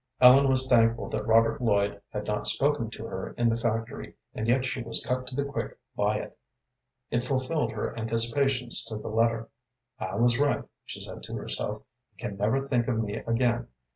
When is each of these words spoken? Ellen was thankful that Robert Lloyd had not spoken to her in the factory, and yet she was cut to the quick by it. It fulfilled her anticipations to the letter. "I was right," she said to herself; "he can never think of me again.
Ellen 0.19 0.49
was 0.49 0.67
thankful 0.67 1.09
that 1.09 1.27
Robert 1.27 1.61
Lloyd 1.61 2.01
had 2.09 2.25
not 2.25 2.47
spoken 2.47 2.89
to 2.89 3.05
her 3.05 3.33
in 3.37 3.49
the 3.49 3.55
factory, 3.55 4.15
and 4.33 4.47
yet 4.47 4.65
she 4.65 4.81
was 4.81 5.05
cut 5.05 5.27
to 5.27 5.35
the 5.35 5.45
quick 5.45 5.77
by 5.95 6.15
it. 6.17 6.39
It 7.11 7.23
fulfilled 7.23 7.73
her 7.73 7.95
anticipations 7.95 8.83
to 8.85 8.95
the 8.97 9.09
letter. 9.09 9.49
"I 9.99 10.15
was 10.15 10.39
right," 10.39 10.63
she 10.85 11.01
said 11.03 11.21
to 11.21 11.35
herself; 11.35 11.83
"he 12.13 12.17
can 12.17 12.35
never 12.37 12.67
think 12.67 12.87
of 12.87 12.99
me 13.03 13.17
again. 13.17 13.67